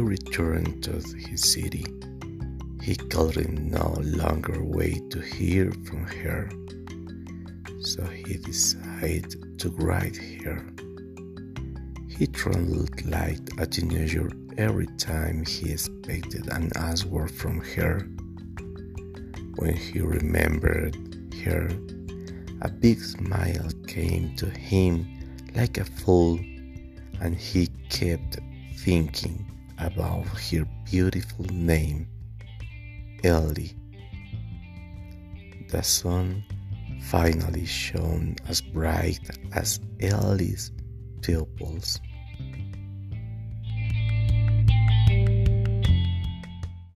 returned 0.00 0.84
to 0.84 0.92
his 1.16 1.52
city. 1.52 1.86
He 2.82 2.94
could 2.94 3.58
no 3.70 3.94
longer 4.00 4.62
wait 4.62 5.10
to 5.10 5.20
hear 5.20 5.72
from 5.84 6.04
her, 6.06 6.50
so 7.80 8.04
he 8.04 8.34
decided 8.36 9.58
to 9.60 9.70
write 9.70 10.16
her. 10.44 10.64
He 12.08 12.26
trembled 12.26 13.04
like 13.06 13.40
a 13.58 13.66
teenager 13.66 14.30
every 14.58 14.88
time 14.98 15.46
he 15.46 15.72
expected 15.72 16.46
an 16.52 16.70
answer 16.76 17.26
from 17.28 17.60
her. 17.60 18.00
When 19.56 19.74
he 19.74 20.00
remembered 20.00 20.96
her, 21.44 21.70
a 22.60 22.68
big 22.68 23.00
smile 23.00 23.70
came 23.86 24.36
to 24.36 24.50
him 24.50 25.06
like 25.56 25.78
a 25.78 25.84
fool, 25.84 26.38
and 27.20 27.34
he 27.34 27.68
kept 27.88 28.38
thinking 28.84 29.44
about 29.78 30.26
her 30.26 30.66
beautiful 30.90 31.44
name, 31.46 32.08
Eli. 33.24 33.68
The 35.68 35.82
sun 35.82 36.44
finally 37.02 37.66
shone 37.66 38.36
as 38.48 38.60
bright 38.60 39.20
as 39.52 39.80
Eli's 40.00 40.72
pupils. 41.20 42.00